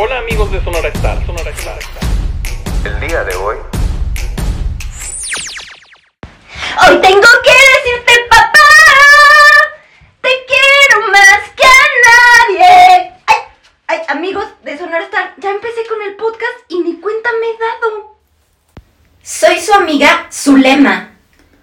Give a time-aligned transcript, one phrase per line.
[0.00, 1.76] Hola amigos de Sonora Star, Sonora Star.
[2.84, 3.56] El día de hoy
[6.86, 8.60] Hoy tengo que decirte, papá,
[10.20, 13.12] te quiero más que a nadie.
[13.26, 13.36] Ay,
[13.88, 17.58] ay, amigos de Sonora Star, ya empecé con el podcast y ni cuenta me he
[17.58, 18.16] dado.
[19.24, 21.10] Soy su amiga Zulema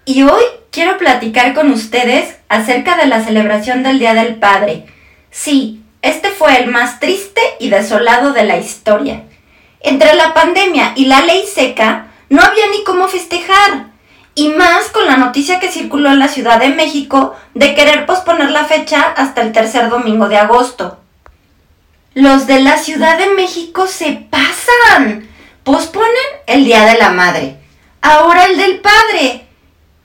[0.04, 4.84] y hoy quiero platicar con ustedes acerca de la celebración del Día del Padre.
[5.30, 9.24] Sí, este fue el más triste y desolado de la historia.
[9.80, 13.86] Entre la pandemia y la ley seca, no había ni cómo festejar.
[14.34, 18.50] Y más con la noticia que circuló en la Ciudad de México de querer posponer
[18.50, 20.98] la fecha hasta el tercer domingo de agosto.
[22.14, 25.28] Los de la Ciudad de México se pasan.
[25.64, 26.10] Posponen
[26.46, 27.56] el Día de la Madre.
[28.02, 29.46] Ahora el del Padre.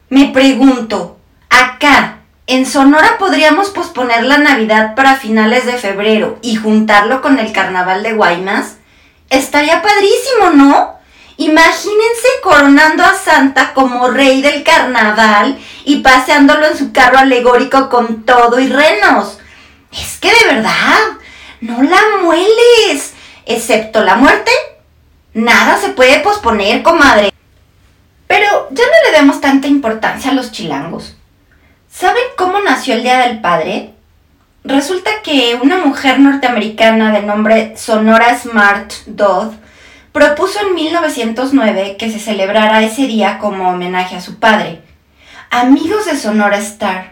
[0.10, 1.18] Me pregunto,
[1.50, 2.21] acá,
[2.52, 8.04] en Sonora podríamos posponer la Navidad para finales de febrero y juntarlo con el Carnaval
[8.04, 8.76] de Guaymas.
[9.30, 11.00] Estaría padrísimo, ¿no?
[11.38, 18.24] Imagínense coronando a Santa como rey del carnaval y paseándolo en su carro alegórico con
[18.24, 19.40] todo y renos.
[19.94, 21.00] Es que de verdad,
[21.62, 23.14] no la mueles.
[23.46, 24.52] Excepto la muerte,
[25.34, 27.32] nada se puede posponer, comadre.
[28.28, 31.16] Pero ya no le demos tanta importancia a los chilangos.
[31.94, 33.94] ¿Saben cómo nació el Día del Padre?
[34.64, 39.52] Resulta que una mujer norteamericana de nombre Sonora Smart Dodd
[40.14, 44.82] propuso en 1909 que se celebrara ese día como homenaje a su padre.
[45.50, 47.12] Amigos de Sonora Star,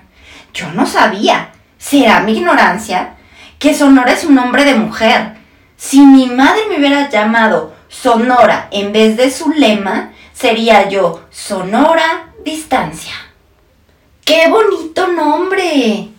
[0.53, 3.15] yo no sabía, será mi ignorancia,
[3.59, 5.33] que Sonora es un nombre de mujer.
[5.75, 12.31] Si mi madre me hubiera llamado Sonora en vez de su lema, sería yo Sonora
[12.45, 13.28] Distancia.
[14.29, 16.09] ¡Qué bonito nombre!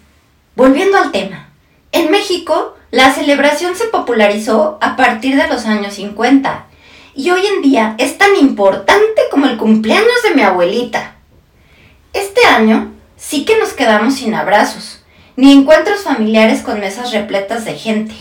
[0.57, 1.51] Volviendo al tema.
[1.93, 6.67] En México, la celebración se popularizó a partir de los años 50
[7.15, 11.19] y hoy en día es tan importante como el cumpleaños de mi abuelita.
[12.13, 15.05] Este año sí que nos quedamos sin abrazos,
[15.37, 18.17] ni encuentros familiares con mesas repletas de gente.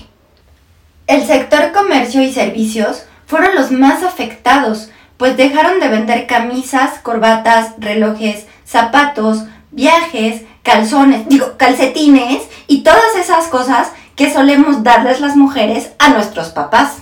[1.07, 7.73] El sector comercio y servicios fueron los más afectados, pues dejaron de vender camisas, corbatas,
[7.79, 15.91] relojes, zapatos, viajes, calzones, digo, calcetines y todas esas cosas que solemos darles las mujeres
[15.99, 16.97] a nuestros papás.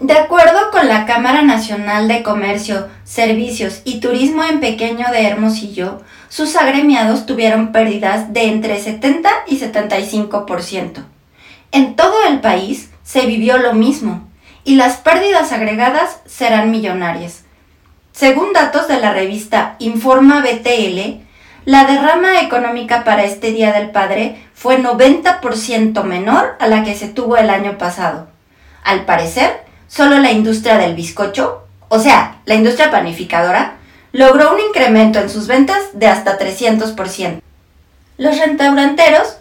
[0.00, 6.00] De acuerdo con la Cámara Nacional de Comercio, Servicios y Turismo en Pequeño de Hermosillo,
[6.30, 11.04] sus agremiados tuvieron pérdidas de entre 70 y 75%.
[11.72, 14.26] En todo el país se vivió lo mismo
[14.64, 17.44] y las pérdidas agregadas serán millonarias.
[18.12, 21.20] Según datos de la revista Informa BTL,
[21.64, 27.08] la derrama económica para este Día del Padre fue 90% menor a la que se
[27.08, 28.28] tuvo el año pasado.
[28.82, 33.74] Al parecer, solo la industria del bizcocho, o sea, la industria panificadora,
[34.12, 37.40] logró un incremento en sus ventas de hasta 300%.
[38.16, 39.40] Los restauranteros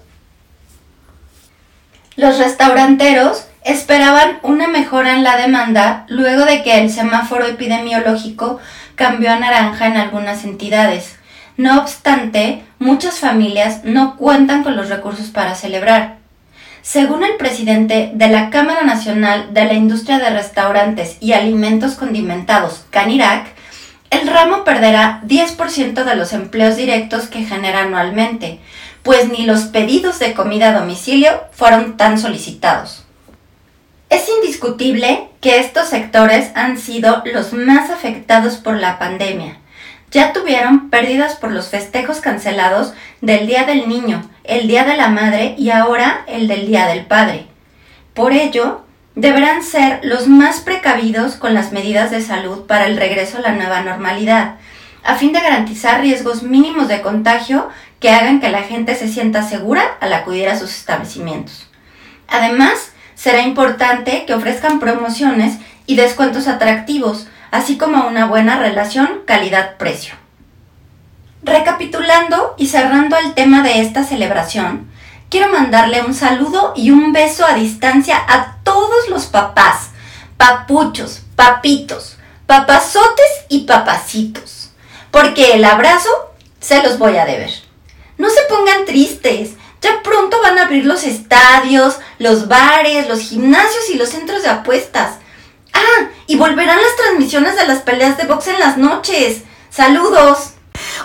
[2.19, 8.59] los restauranteros esperaban una mejora en la demanda luego de que el semáforo epidemiológico
[8.95, 11.15] cambió a naranja en algunas entidades.
[11.59, 16.15] No obstante, muchas familias no cuentan con los recursos para celebrar.
[16.81, 22.85] Según el presidente de la Cámara Nacional de la Industria de Restaurantes y Alimentos Condimentados,
[22.91, 23.47] CANIRAC,
[24.09, 28.61] el ramo perderá 10% de los empleos directos que genera anualmente,
[29.03, 33.03] pues ni los pedidos de comida a domicilio fueron tan solicitados.
[34.09, 39.57] Es indiscutible que estos sectores han sido los más afectados por la pandemia.
[40.11, 45.09] Ya tuvieron pérdidas por los festejos cancelados del Día del Niño, el Día de la
[45.09, 47.45] Madre y ahora el del Día del Padre.
[48.13, 48.83] Por ello,
[49.15, 53.51] deberán ser los más precavidos con las medidas de salud para el regreso a la
[53.51, 54.55] nueva normalidad,
[55.03, 59.43] a fin de garantizar riesgos mínimos de contagio que hagan que la gente se sienta
[59.43, 61.67] segura al acudir a sus establecimientos.
[62.27, 70.15] Además, será importante que ofrezcan promociones y descuentos atractivos, así como una buena relación calidad-precio.
[71.41, 74.89] Recapitulando y cerrando el tema de esta celebración,
[75.29, 79.89] quiero mandarle un saludo y un beso a distancia a todos los papás,
[80.37, 84.71] papuchos, papitos, papazotes y papacitos,
[85.11, 86.09] porque el abrazo
[86.59, 87.51] se los voy a deber.
[88.17, 93.89] No se pongan tristes, ya pronto van a abrir los estadios, los bares, los gimnasios
[93.93, 95.15] y los centros de apuestas.
[96.27, 99.43] Y volverán las transmisiones de las peleas de box en las noches.
[99.69, 100.53] Saludos.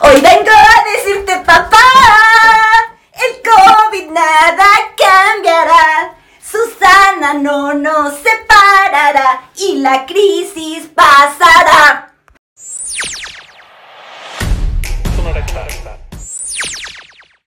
[0.00, 1.78] Hoy vengo a decirte, papá,
[3.12, 4.66] el COVID nada
[4.96, 6.14] cambiará.
[6.42, 12.14] Susana no nos separará y la crisis pasará.